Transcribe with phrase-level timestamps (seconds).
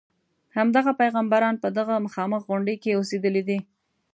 [0.57, 3.59] همدغه پیغمبران په دغه مخامخ غونډې کې اوسېدلي دي.